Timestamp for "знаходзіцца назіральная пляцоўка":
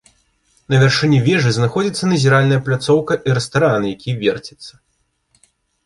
1.59-3.13